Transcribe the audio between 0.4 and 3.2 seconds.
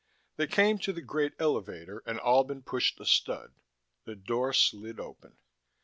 came to the great elevator and Albin pushed a